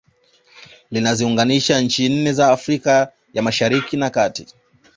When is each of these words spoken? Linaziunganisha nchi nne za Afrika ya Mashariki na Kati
Linaziunganisha 0.91 1.81
nchi 1.81 2.09
nne 2.09 2.33
za 2.33 2.47
Afrika 2.51 3.11
ya 3.33 3.41
Mashariki 3.41 3.97
na 3.97 4.09
Kati 4.09 4.47